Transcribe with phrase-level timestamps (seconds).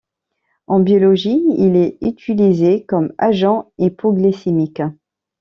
[0.65, 4.81] En biologie, il est utilisé comme agent hypoglycémique.